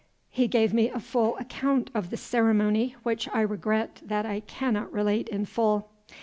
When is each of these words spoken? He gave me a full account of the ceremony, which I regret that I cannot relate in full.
He 0.31 0.47
gave 0.47 0.73
me 0.73 0.89
a 0.89 0.99
full 0.99 1.37
account 1.37 1.91
of 1.93 2.09
the 2.09 2.17
ceremony, 2.17 2.95
which 3.03 3.29
I 3.31 3.41
regret 3.41 4.01
that 4.03 4.25
I 4.25 4.39
cannot 4.39 4.91
relate 4.91 5.29
in 5.29 5.45
full. 5.45 5.91